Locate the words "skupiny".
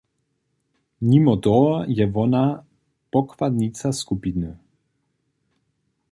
4.01-4.57